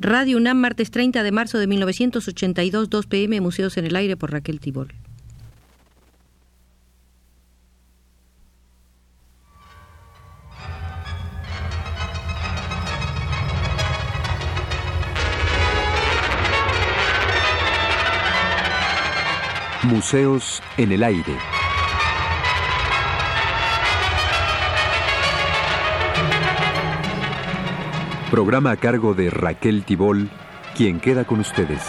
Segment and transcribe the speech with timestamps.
[0.00, 4.30] Radio UNAM, martes 30 de marzo de 1982, 2 pm, Museos en el Aire por
[4.30, 4.94] Raquel Tibol.
[19.82, 21.57] Museos en el Aire.
[28.30, 30.28] Programa a cargo de Raquel Tibol,
[30.76, 31.80] quien queda con ustedes.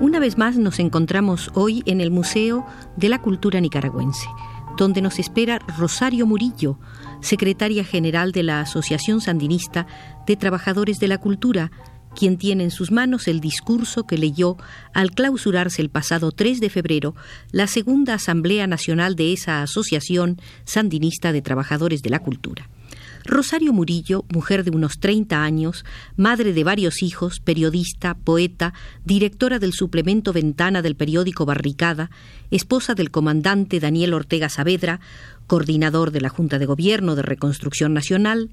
[0.00, 2.64] Una vez más nos encontramos hoy en el Museo
[2.96, 4.26] de la Cultura Nicaragüense,
[4.76, 6.78] donde nos espera Rosario Murillo,
[7.20, 9.86] secretaria general de la Asociación Sandinista
[10.26, 11.70] de Trabajadores de la Cultura,
[12.14, 14.56] quien tiene en sus manos el discurso que leyó
[14.92, 17.14] al clausurarse el pasado 3 de febrero
[17.50, 22.68] la segunda Asamblea Nacional de esa Asociación Sandinista de Trabajadores de la Cultura.
[23.26, 28.74] Rosario Murillo, mujer de unos 30 años, madre de varios hijos, periodista, poeta,
[29.06, 32.10] directora del suplemento Ventana del periódico Barricada,
[32.50, 35.00] esposa del comandante Daniel Ortega Saavedra,
[35.46, 38.50] coordinador de la Junta de Gobierno de Reconstrucción Nacional,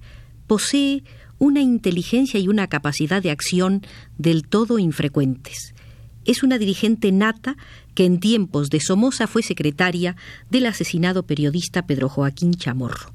[0.47, 1.03] posee
[1.37, 3.81] una inteligencia y una capacidad de acción
[4.17, 5.75] del todo infrecuentes.
[6.23, 7.57] Es una dirigente nata
[7.93, 10.15] que en tiempos de Somoza fue secretaria
[10.49, 13.11] del asesinado periodista Pedro Joaquín Chamorro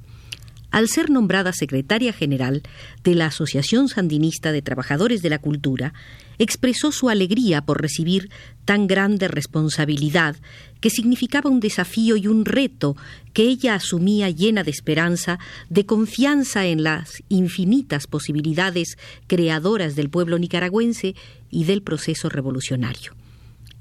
[0.77, 2.63] al ser nombrada secretaria general
[3.03, 5.95] de la Asociación Sandinista de Trabajadores de la Cultura,
[6.37, 8.29] expresó su alegría por recibir
[8.67, 10.37] tan grande responsabilidad,
[10.83, 12.95] que significaba un desafío y un reto
[13.33, 15.39] que ella asumía llena de esperanza,
[15.71, 21.15] de confianza en las infinitas posibilidades creadoras del pueblo nicaragüense
[21.51, 23.15] y del proceso revolucionario.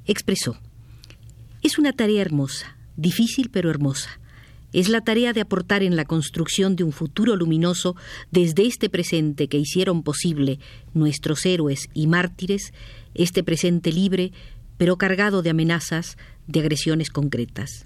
[0.06, 0.58] Expresó,
[1.62, 4.18] es una tarea hermosa, difícil pero hermosa
[4.76, 7.96] es la tarea de aportar en la construcción de un futuro luminoso
[8.30, 10.60] desde este presente que hicieron posible
[10.94, 12.74] nuestros héroes y mártires,
[13.14, 14.34] este presente libre,
[14.78, 17.86] pero cargado de amenazas, de agresiones concretas.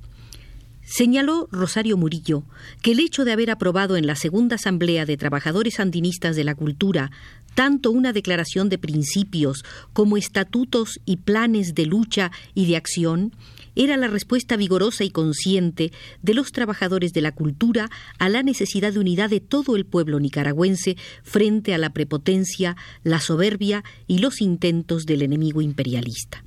[0.82, 2.42] Señaló Rosario Murillo
[2.82, 6.56] que el hecho de haber aprobado en la Segunda Asamblea de Trabajadores Sandinistas de la
[6.56, 7.12] Cultura
[7.54, 9.64] tanto una declaración de principios
[9.94, 13.32] como estatutos y planes de lucha y de acción
[13.76, 15.92] era la respuesta vigorosa y consciente
[16.22, 20.20] de los trabajadores de la cultura a la necesidad de unidad de todo el pueblo
[20.20, 26.44] nicaragüense frente a la prepotencia, la soberbia y los intentos del enemigo imperialista.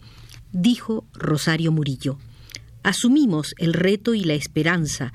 [0.53, 2.19] Dijo Rosario Murillo,
[2.83, 5.13] asumimos el reto y la esperanza,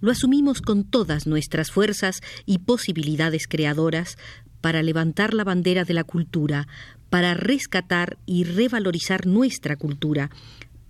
[0.00, 4.16] lo asumimos con todas nuestras fuerzas y posibilidades creadoras
[4.60, 6.66] para levantar la bandera de la cultura,
[7.08, 10.30] para rescatar y revalorizar nuestra cultura,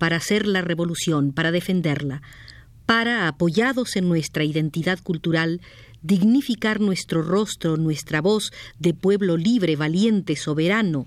[0.00, 2.22] para hacer la revolución, para defenderla,
[2.86, 5.60] para, apoyados en nuestra identidad cultural,
[6.00, 11.06] dignificar nuestro rostro, nuestra voz de pueblo libre, valiente, soberano.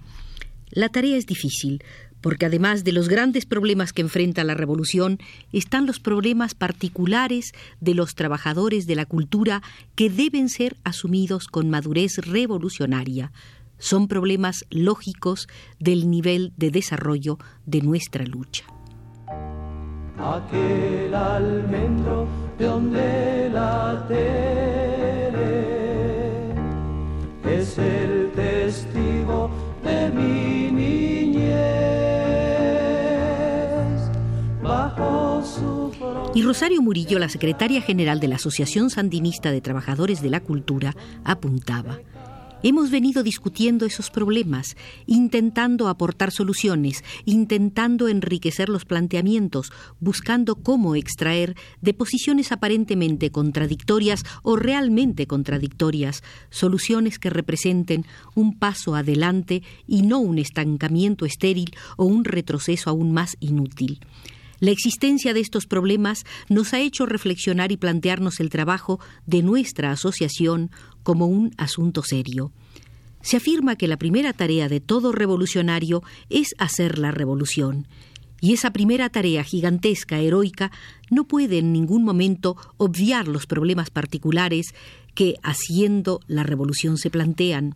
[0.70, 1.84] La tarea es difícil,
[2.22, 5.18] porque además de los grandes problemas que enfrenta la revolución,
[5.52, 7.52] están los problemas particulares
[7.82, 9.64] de los trabajadores de la cultura
[9.96, 13.32] que deben ser asumidos con madurez revolucionaria.
[13.80, 15.48] Son problemas lógicos
[15.80, 18.73] del nivel de desarrollo de nuestra lucha
[20.24, 24.06] aquel almendro de donde la
[27.46, 29.50] es el testigo
[29.84, 31.54] de mi niñez.
[34.62, 35.92] Bajo su
[36.36, 40.96] y Rosario Murillo, la secretaria general de la Asociación Sandinista de Trabajadores de la Cultura,
[41.24, 42.00] apuntaba.
[42.66, 51.58] Hemos venido discutiendo esos problemas, intentando aportar soluciones, intentando enriquecer los planteamientos, buscando cómo extraer
[51.82, 60.20] de posiciones aparentemente contradictorias o realmente contradictorias soluciones que representen un paso adelante y no
[60.20, 64.00] un estancamiento estéril o un retroceso aún más inútil.
[64.64, 69.92] La existencia de estos problemas nos ha hecho reflexionar y plantearnos el trabajo de nuestra
[69.92, 70.72] asociación
[71.04, 72.52] como un asunto serio.
[73.22, 77.88] Se afirma que la primera tarea de todo revolucionario es hacer la revolución,
[78.44, 80.70] y esa primera tarea gigantesca, heroica,
[81.10, 84.76] no puede en ningún momento obviar los problemas particulares
[85.16, 87.76] que, haciendo la revolución, se plantean.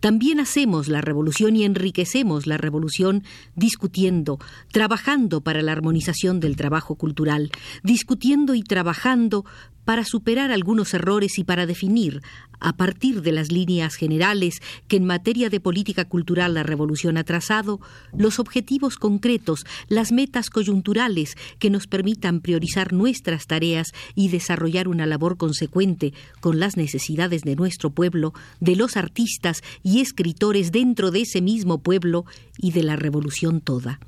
[0.00, 3.24] También hacemos la revolución y enriquecemos la revolución
[3.56, 4.38] discutiendo,
[4.70, 7.50] trabajando para la armonización del trabajo cultural,
[7.82, 9.46] discutiendo y trabajando
[9.84, 12.22] para superar algunos errores y para definir,
[12.60, 17.24] a partir de las líneas generales que en materia de política cultural la revolución ha
[17.24, 17.80] trazado,
[18.16, 25.06] los objetivos concretos, las metas coyunturales que nos permitan priorizar nuestras tareas y desarrollar una
[25.06, 31.22] labor consecuente con las necesidades de nuestro pueblo, de los artistas y escritores dentro de
[31.22, 32.24] ese mismo pueblo
[32.58, 34.00] y de la revolución toda.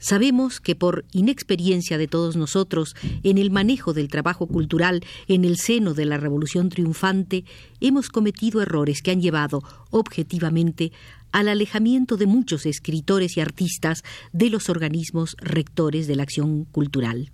[0.00, 5.58] Sabemos que por inexperiencia de todos nosotros en el manejo del trabajo cultural en el
[5.58, 7.44] seno de la Revolución triunfante,
[7.80, 10.90] hemos cometido errores que han llevado, objetivamente,
[11.32, 14.02] al alejamiento de muchos escritores y artistas
[14.32, 17.30] de los organismos rectores de la acción cultural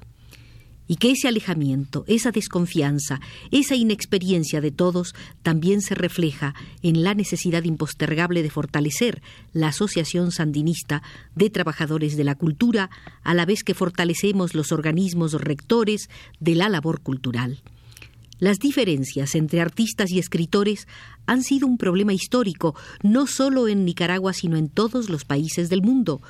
[0.89, 7.15] y que ese alejamiento, esa desconfianza, esa inexperiencia de todos también se refleja en la
[7.15, 9.23] necesidad impostergable de fortalecer
[9.53, 11.03] la Asociación Sandinista
[11.35, 12.91] de Trabajadores de la Cultura,
[13.23, 16.09] a la vez que fortalecemos los organismos rectores
[16.41, 17.63] de la labor cultural.
[18.39, 20.87] Las diferencias entre artistas y escritores
[21.25, 25.81] han sido un problema histórico, no solo en Nicaragua, sino en todos los países del
[25.81, 26.21] mundo.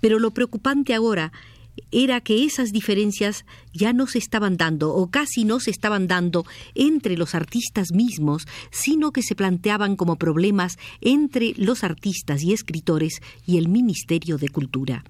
[0.00, 1.32] Pero lo preocupante ahora
[1.90, 6.44] era que esas diferencias ya no se estaban dando o casi no se estaban dando
[6.74, 13.20] entre los artistas mismos, sino que se planteaban como problemas entre los artistas y escritores
[13.46, 15.04] y el Ministerio de Cultura.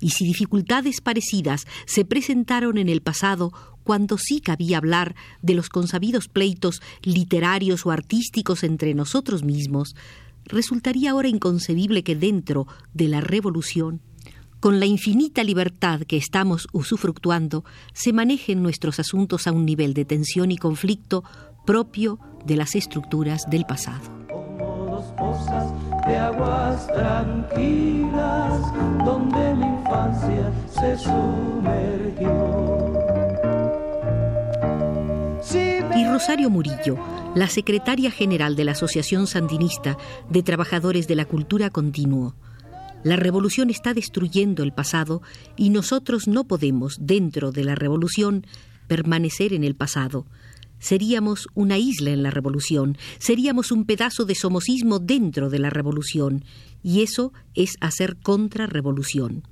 [0.00, 3.52] Y si dificultades parecidas se presentaron en el pasado,
[3.82, 9.94] cuando sí cabía hablar de los consabidos pleitos literarios o artísticos entre nosotros mismos,
[10.44, 14.00] resultaría ahora inconcebible que dentro de la revolución
[14.60, 20.04] con la infinita libertad que estamos usufructuando, se manejen nuestros asuntos a un nivel de
[20.04, 21.24] tensión y conflicto
[21.64, 24.16] propio de las estructuras del pasado.
[26.06, 28.60] de aguas tranquilas
[29.04, 32.66] donde infancia se sumergió.
[35.96, 36.98] Y Rosario Murillo,
[37.34, 39.96] la secretaria general de la Asociación Sandinista
[40.28, 42.34] de Trabajadores de la Cultura, continuó.
[43.06, 45.22] La revolución está destruyendo el pasado
[45.56, 48.44] y nosotros no podemos, dentro de la revolución,
[48.88, 50.26] permanecer en el pasado.
[50.80, 56.44] Seríamos una isla en la revolución, seríamos un pedazo de somosismo dentro de la revolución,
[56.82, 59.44] y eso es hacer contrarrevolución.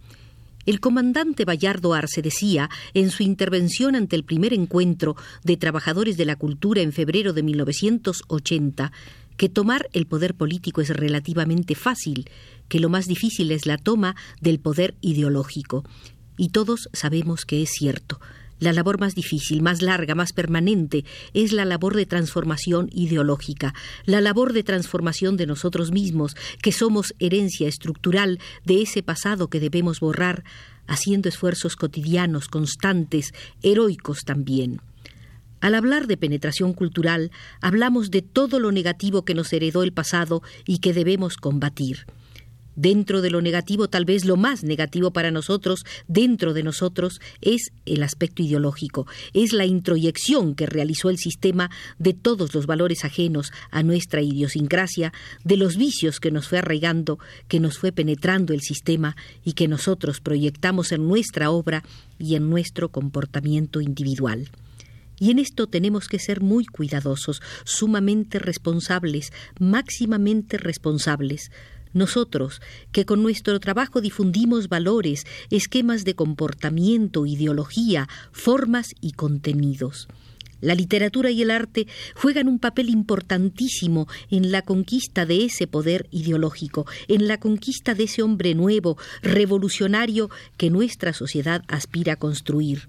[0.66, 5.14] El comandante Bayardo Arce decía, en su intervención ante el primer encuentro
[5.44, 8.90] de trabajadores de la cultura en febrero de 1980,
[9.36, 12.28] que tomar el poder político es relativamente fácil,
[12.69, 15.84] que lo más difícil es la toma del poder ideológico.
[16.37, 18.20] Y todos sabemos que es cierto.
[18.61, 23.75] La labor más difícil, más larga, más permanente es la labor de transformación ideológica,
[24.06, 29.60] la labor de transformación de nosotros mismos, que somos herencia estructural de ese pasado que
[29.60, 30.44] debemos borrar,
[30.87, 33.32] haciendo esfuerzos cotidianos, constantes,
[33.62, 34.81] heroicos también.
[35.60, 40.43] Al hablar de penetración cultural, hablamos de todo lo negativo que nos heredó el pasado
[40.67, 42.06] y que debemos combatir.
[42.76, 47.72] Dentro de lo negativo, tal vez lo más negativo para nosotros, dentro de nosotros, es
[47.86, 53.52] el aspecto ideológico, es la introyección que realizó el sistema de todos los valores ajenos
[53.70, 55.12] a nuestra idiosincrasia,
[55.44, 57.18] de los vicios que nos fue arraigando,
[57.48, 61.84] que nos fue penetrando el sistema y que nosotros proyectamos en nuestra obra
[62.18, 64.50] y en nuestro comportamiento individual.
[65.18, 71.50] Y en esto tenemos que ser muy cuidadosos, sumamente responsables, máximamente responsables.
[71.94, 72.60] Nosotros,
[72.93, 80.08] que con nuestro trabajo difundimos valores, esquemas de comportamiento, ideología, formas y contenidos.
[80.60, 86.08] La literatura y el arte juegan un papel importantísimo en la conquista de ese poder
[86.10, 92.89] ideológico, en la conquista de ese hombre nuevo, revolucionario que nuestra sociedad aspira a construir.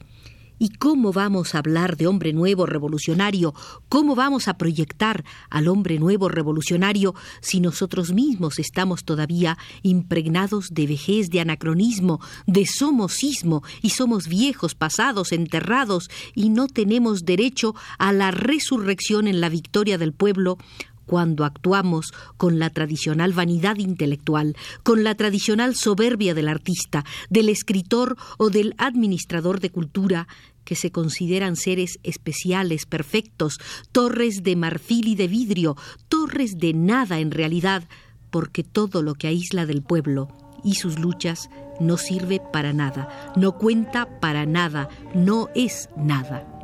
[0.58, 3.54] ¿Y cómo vamos a hablar de hombre nuevo revolucionario?
[3.90, 10.88] ¿Cómo vamos a proyectar al hombre nuevo revolucionario si nosotros mismos estamos todavía impregnados de
[10.88, 18.14] vejez, de anacronismo, de somosismo y somos viejos, pasados, enterrados y no tenemos derecho a
[18.14, 20.58] la resurrección en la victoria del pueblo?
[21.06, 28.16] Cuando actuamos con la tradicional vanidad intelectual, con la tradicional soberbia del artista, del escritor
[28.38, 30.28] o del administrador de cultura,
[30.64, 33.60] que se consideran seres especiales, perfectos,
[33.92, 35.78] torres de marfil y de vidrio,
[36.10, 37.88] torres de nada en realidad,
[38.32, 40.28] porque todo lo que aísla del pueblo
[40.64, 46.55] y sus luchas no sirve para nada, no cuenta para nada, no es nada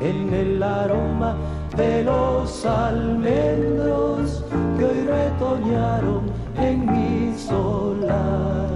[0.00, 1.36] en el aroma
[1.76, 4.44] de los almendros
[4.78, 8.70] que hoy retoñaron en mi solar.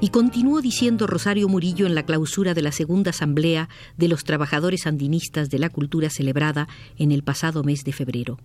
[0.00, 4.86] Y continuó diciendo Rosario Murillo en la clausura de la segunda asamblea de los trabajadores
[4.86, 6.68] andinistas de la cultura celebrada
[6.98, 8.38] en el pasado mes de febrero.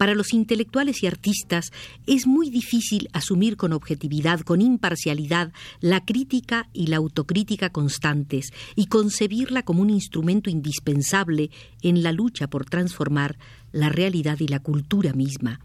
[0.00, 1.72] Para los intelectuales y artistas
[2.06, 5.52] es muy difícil asumir con objetividad, con imparcialidad,
[5.82, 11.50] la crítica y la autocrítica constantes y concebirla como un instrumento indispensable
[11.82, 13.36] en la lucha por transformar
[13.72, 15.60] la realidad y la cultura misma.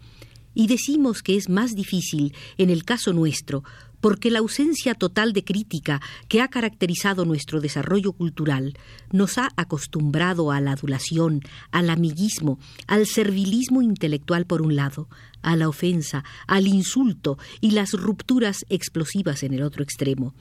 [0.52, 3.64] Y decimos que es más difícil, en el caso nuestro,
[4.00, 8.74] porque la ausencia total de crítica que ha caracterizado nuestro desarrollo cultural
[9.12, 15.08] nos ha acostumbrado a la adulación, al amiguismo, al servilismo intelectual por un lado,
[15.42, 20.34] a la ofensa, al insulto y las rupturas explosivas en el otro extremo.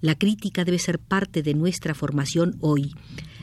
[0.00, 2.94] La crítica debe ser parte de nuestra formación hoy.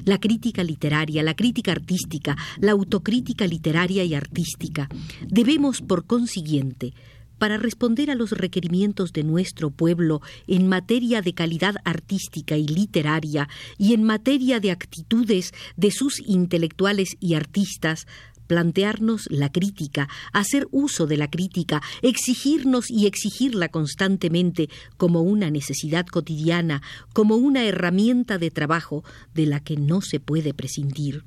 [0.06, 4.88] La crítica literaria, la crítica artística, la autocrítica literaria y artística.
[5.28, 6.94] Debemos, por consiguiente,
[7.38, 13.48] para responder a los requerimientos de nuestro pueblo en materia de calidad artística y literaria
[13.78, 18.08] y en materia de actitudes de sus intelectuales y artistas,
[18.48, 26.06] plantearnos la crítica, hacer uso de la crítica, exigirnos y exigirla constantemente como una necesidad
[26.06, 26.82] cotidiana,
[27.14, 31.24] como una herramienta de trabajo de la que no se puede prescindir.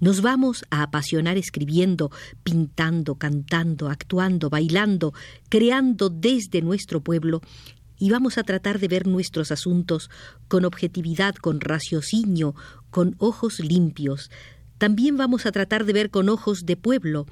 [0.00, 2.10] Nos vamos a apasionar escribiendo,
[2.42, 5.12] pintando, cantando, actuando, bailando,
[5.50, 7.42] creando desde nuestro pueblo
[7.98, 10.10] y vamos a tratar de ver nuestros asuntos
[10.48, 12.54] con objetividad, con raciocinio,
[12.90, 14.30] con ojos limpios.
[14.78, 17.26] También vamos a tratar de ver con ojos de pueblo,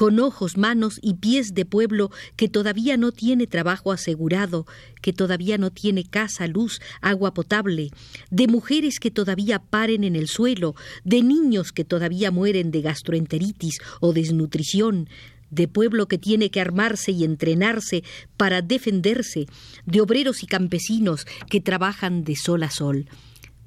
[0.00, 4.64] con ojos, manos y pies de pueblo que todavía no tiene trabajo asegurado,
[5.02, 7.90] que todavía no tiene casa, luz, agua potable,
[8.30, 13.76] de mujeres que todavía paren en el suelo, de niños que todavía mueren de gastroenteritis
[14.00, 15.06] o desnutrición,
[15.50, 18.02] de pueblo que tiene que armarse y entrenarse
[18.38, 19.48] para defenderse,
[19.84, 23.06] de obreros y campesinos que trabajan de sol a sol.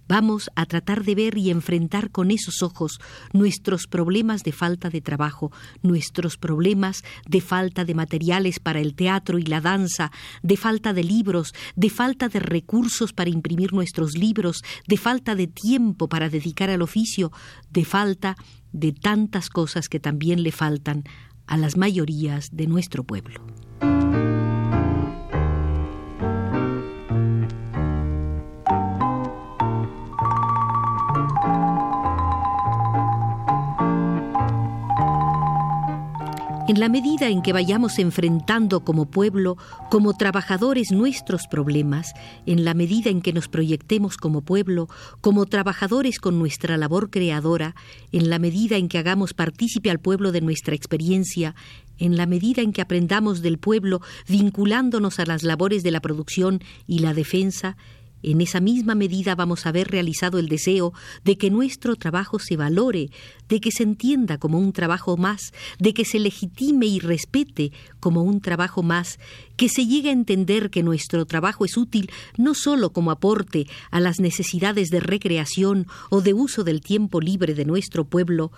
[0.07, 2.99] Vamos a tratar de ver y enfrentar con esos ojos
[3.31, 9.39] nuestros problemas de falta de trabajo, nuestros problemas de falta de materiales para el teatro
[9.39, 14.61] y la danza, de falta de libros, de falta de recursos para imprimir nuestros libros,
[14.87, 17.31] de falta de tiempo para dedicar al oficio,
[17.69, 18.35] de falta
[18.73, 21.03] de tantas cosas que también le faltan
[21.47, 23.41] a las mayorías de nuestro pueblo.
[36.65, 39.57] En la medida en que vayamos enfrentando como pueblo,
[39.91, 42.13] como trabajadores nuestros problemas,
[42.45, 44.87] en la medida en que nos proyectemos como pueblo,
[45.19, 47.75] como trabajadores con nuestra labor creadora,
[48.13, 51.53] en la medida en que hagamos partícipe al pueblo de nuestra experiencia,
[51.97, 56.61] en la medida en que aprendamos del pueblo vinculándonos a las labores de la producción
[56.87, 57.75] y la defensa,
[58.23, 62.57] en esa misma medida vamos a haber realizado el deseo de que nuestro trabajo se
[62.57, 63.11] valore,
[63.49, 68.23] de que se entienda como un trabajo más, de que se legitime y respete como
[68.23, 69.19] un trabajo más,
[69.55, 73.99] que se llegue a entender que nuestro trabajo es útil no sólo como aporte a
[73.99, 78.51] las necesidades de recreación o de uso del tiempo libre de nuestro pueblo,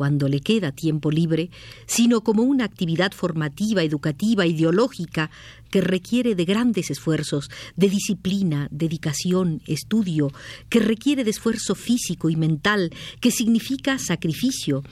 [0.00, 1.50] cuando le queda tiempo libre,
[1.84, 5.30] sino como una actividad formativa, educativa, ideológica,
[5.68, 10.32] que requiere de grandes esfuerzos, de disciplina, dedicación, estudio,
[10.70, 14.84] que requiere de esfuerzo físico y mental, que significa sacrificio,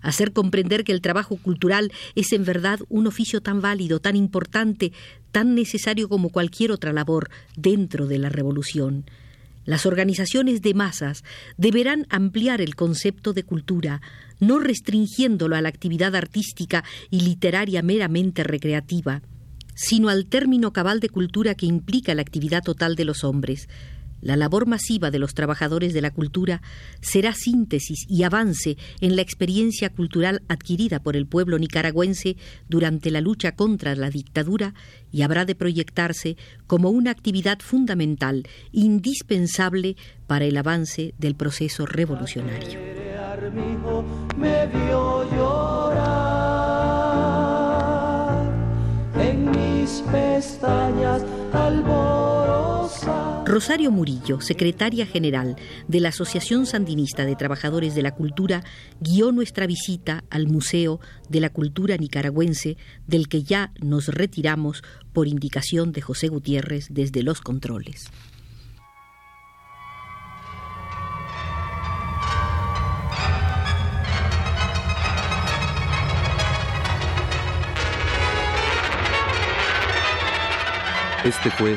[0.00, 4.94] hacer comprender que el trabajo cultural es en verdad un oficio tan válido, tan importante,
[5.30, 9.04] tan necesario como cualquier otra labor dentro de la revolución.
[9.64, 11.24] Las organizaciones de masas
[11.56, 14.02] deberán ampliar el concepto de cultura,
[14.40, 19.22] no restringiéndolo a la actividad artística y literaria meramente recreativa,
[19.74, 23.68] sino al término cabal de cultura que implica la actividad total de los hombres,
[24.24, 26.62] la labor masiva de los trabajadores de la cultura
[27.00, 32.36] será síntesis y avance en la experiencia cultural adquirida por el pueblo nicaragüense
[32.68, 34.74] durante la lucha contra la dictadura
[35.12, 42.80] y habrá de proyectarse como una actividad fundamental, indispensable para el avance del proceso revolucionario.
[50.10, 51.22] pestañas
[53.54, 55.54] Rosario Murillo, secretaria general
[55.86, 58.64] de la Asociación Sandinista de Trabajadores de la Cultura,
[58.98, 64.82] guió nuestra visita al Museo de la Cultura Nicaragüense, del que ya nos retiramos
[65.12, 68.10] por indicación de José Gutiérrez desde los controles.
[81.24, 81.76] Este fue